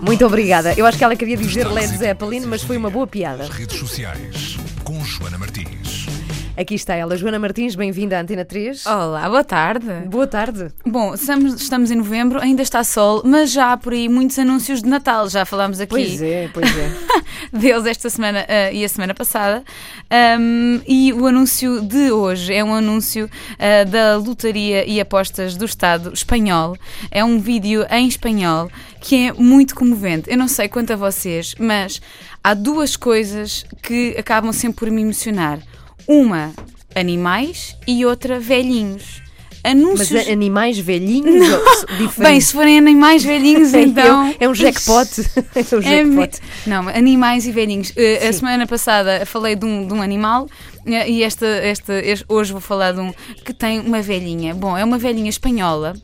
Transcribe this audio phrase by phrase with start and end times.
[0.00, 0.74] Muito obrigada.
[0.74, 3.48] Eu acho que ela queria dizer Led Zeppelin, mas foi uma boa piada.
[3.50, 6.06] Redes sociais com Joana Martins.
[6.58, 8.84] Aqui está ela, Joana Martins, bem-vinda à Antena 3.
[8.84, 9.86] Olá, boa tarde.
[10.06, 10.72] Boa tarde.
[10.84, 14.82] Bom, estamos, estamos em novembro, ainda está sol, mas já há por aí muitos anúncios
[14.82, 16.90] de Natal, já falámos aqui Pois é, pois é.
[17.56, 19.62] deles esta semana ah, e a semana passada.
[20.10, 25.64] Ahm, e o anúncio de hoje é um anúncio ah, da Lotaria e Apostas do
[25.64, 26.76] Estado espanhol.
[27.08, 28.68] É um vídeo em espanhol
[29.00, 30.28] que é muito comovente.
[30.28, 32.02] Eu não sei quanto a vocês, mas
[32.42, 35.60] há duas coisas que acabam sempre por me emocionar.
[36.06, 36.52] Uma,
[36.94, 39.22] animais e outra, velhinhos.
[39.64, 40.26] Mas Anúncios.
[40.28, 41.46] a- animais velhinhos?
[42.16, 44.34] Bem, se forem animais velhinhos, então.
[44.38, 45.08] É um jackpot.
[45.54, 46.40] É um É jackpot.
[46.66, 47.90] Não, animais e velhinhos.
[47.90, 51.92] Uh, a semana passada falei de um, de um animal uh, e esta, esta,
[52.28, 53.12] hoje vou falar de um
[53.44, 54.54] que tem uma velhinha.
[54.54, 55.94] Bom, é uma velhinha espanhola.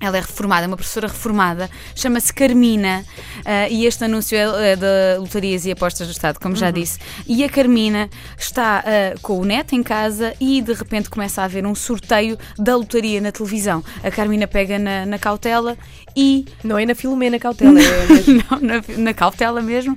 [0.00, 3.04] Ela é reformada, é uma professora reformada, chama-se Carmina
[3.38, 6.60] uh, e este anúncio é, é da Lotarias e Apostas do Estado, como Uhum.
[6.60, 6.98] já disse.
[7.26, 11.46] E a Carmina está uh, com o neto em casa e de repente começa a
[11.46, 13.82] haver um sorteio da lotaria na televisão.
[14.04, 15.76] A Carmina pega na, na cautela
[16.16, 18.44] e Não é na Filomena Cautela, é mesmo.
[18.50, 19.96] não, na, na cautela mesmo,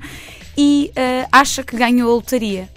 [0.58, 2.70] e eh, acha que ganhou a lotaria.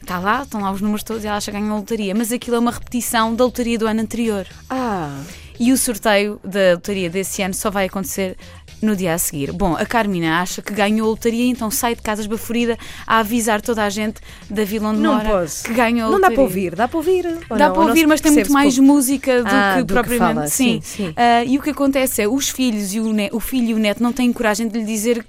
[0.00, 2.30] Está lá, estão lá os números todos e ela acha que ganhou a lotaria, mas
[2.32, 4.46] aquilo é uma repetição da lotaria do ano anterior.
[4.68, 5.20] Ah,
[5.58, 8.36] E o sorteio da lotaria desse ano só vai acontecer
[8.82, 9.52] no dia a seguir.
[9.52, 13.62] Bom, a Carmina acha que ganhou a lotaria, então sai de casa esbaforida a avisar
[13.62, 15.64] toda a gente da vila onde não mora posso.
[15.64, 16.34] que ganhou a Não dá lotaria.
[16.36, 17.26] para ouvir, dá para ouvir.
[17.48, 17.74] ou Dá não?
[17.74, 20.34] para ouvir, mas tem muito mais música do Ah, que do que propriamente.
[20.34, 20.80] fala, sim.
[20.82, 21.14] sim, sim.
[21.16, 23.78] Ah, e o que acontece é os filhos e o, ne- o filho e o
[23.78, 25.24] neto não têm coragem de lhe dizer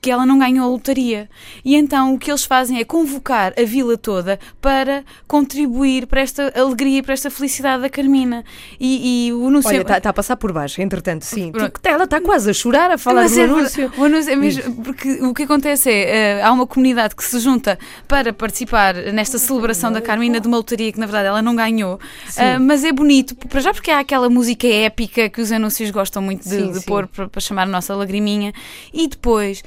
[0.00, 1.28] que- ela não ganhou a lotaria.
[1.64, 6.52] E então o que eles fazem é convocar a vila toda para contribuir para esta
[6.54, 8.44] alegria e para esta felicidade da Carmina.
[8.78, 9.70] E, e o anúncio.
[9.70, 11.52] Olha, está a passar por baixo, entretanto, sim.
[11.52, 13.92] Tu- ela está quase a chorar a falar Mas do é anúncio.
[13.96, 17.38] O anúncio é mesmo, porque o que acontece é, eh, há uma comunidade que se
[17.38, 21.54] junta para participar nesta celebração da Carmina de uma lotaria que na verdade ela não
[21.54, 21.98] ganhou,
[22.36, 26.22] Eh, mas é bonito, para já porque há aquela música épica que os anúncios gostam
[26.22, 26.86] muito de, Sim, de sim.
[26.86, 28.52] pôr para, para chamar a nossa lagriminha,
[28.92, 29.62] e depois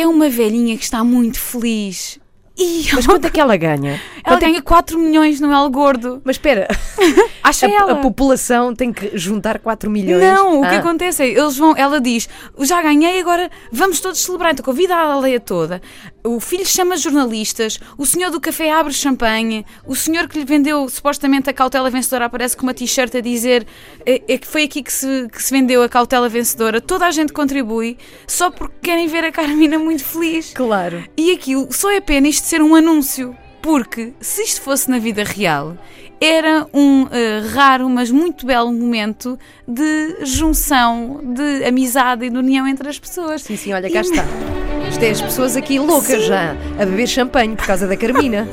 [0.00, 2.18] é uma velhinha que está muito feliz.
[2.56, 4.00] E Mas quanto é que ela ganha?
[4.28, 6.20] Ela que- ganha 4 milhões no El Gordo.
[6.24, 6.68] Mas espera,
[7.42, 7.92] Acha a, ela?
[7.92, 10.22] a população tem que juntar 4 milhões?
[10.22, 12.28] Não, o que Ah, acontece é, eles vão, ela diz,
[12.60, 14.52] já ganhei, agora vamos todos celebrar.
[14.52, 15.80] Então convida a aldeia toda.
[16.24, 20.88] O filho chama jornalistas, o senhor do café abre champanhe, o senhor que lhe vendeu
[20.88, 23.66] supostamente a cautela vencedora aparece com uma t-shirt a dizer
[24.04, 26.80] é, é que foi aqui que se, que se vendeu a cautela vencedora.
[26.80, 27.96] Toda a gente contribui
[28.26, 30.52] só porque querem ver a Carmina muito feliz.
[30.54, 31.04] Claro.
[31.16, 33.36] E aquilo só é pena isto ser um anúncio,
[33.68, 35.76] porque se isto fosse na vida real,
[36.18, 42.66] era um eh, raro, mas muito belo momento de junção, de amizade e de união
[42.66, 43.42] entre as pessoas.
[43.42, 44.24] Sim, sim, olha, cá está.
[44.88, 48.48] Isto é as pessoas aqui loucas já, a beber champanhe por causa da Carmina.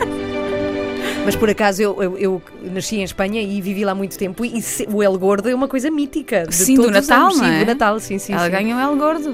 [1.23, 2.41] Mas por acaso eu, eu, eu
[2.73, 4.61] nasci em Espanha e vivi lá muito tempo e
[4.93, 6.45] o El Gordo é uma coisa mítica.
[6.51, 7.37] Sim, do Natal, anos.
[7.37, 7.59] não Sim, é?
[7.59, 8.33] do Natal, sim, sim.
[8.33, 8.51] Ela sim.
[8.51, 9.33] ganhou El Gordo.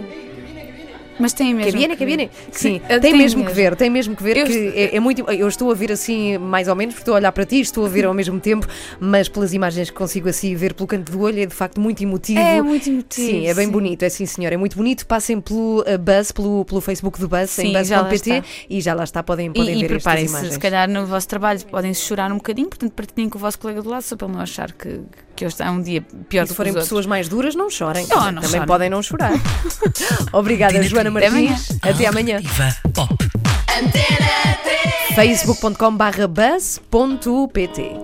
[1.22, 1.72] Mas tem mesmo.
[1.72, 2.30] Que viene, que viene.
[2.52, 5.00] Sim, Sim, tem tem mesmo que ver, tem mesmo que ver Eu que é, é
[5.00, 5.22] muito.
[5.32, 7.86] Eu estou a ver assim, mais ou menos, porque estou a olhar para ti, estou
[7.86, 8.68] a ver ao mesmo tempo,
[9.00, 12.02] mas pelas imagens que consigo assim ver pelo canto do olho, é de facto muito
[12.02, 12.40] emotivo.
[12.40, 13.28] É muito emotivo.
[13.30, 13.72] Sim, é bem sim.
[13.72, 15.06] bonito, é sim senhor, é muito bonito.
[15.06, 18.94] Passem pelo uh, Buzz, pelo, pelo Facebook do Buzz, em Sim, lá buzz.pt e já
[18.94, 20.53] lá está, podem, podem E, e ver estas preparem-se, imagens.
[20.53, 23.82] se calhar no vosso trabalho podem chorar um bocadinho, portanto partilhem com o vosso colega
[23.82, 25.02] do lado, só para ele não achar que,
[25.41, 27.68] que hoje é um dia pior E do se que forem pessoas mais duras, não
[27.68, 28.06] chorem.
[28.12, 28.68] Oh, não Também chorem.
[28.68, 29.31] podem não chorar.
[30.31, 31.50] Obrigada, Joana Até amanhã.
[31.50, 31.79] Martins.
[31.81, 32.40] Até amanhã.
[35.16, 38.00] Facebook.com/buzz.pt